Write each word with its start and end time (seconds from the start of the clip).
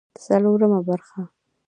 څلورمه 0.23 0.79
برخه 0.87 1.21